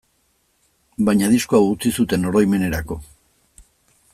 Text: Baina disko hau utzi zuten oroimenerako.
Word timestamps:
Baina 1.09 1.29
disko 1.33 1.59
hau 1.59 1.67
utzi 1.73 1.91
zuten 2.01 2.25
oroimenerako. 2.31 2.99